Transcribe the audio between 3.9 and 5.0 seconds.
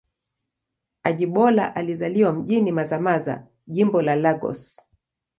la Lagos.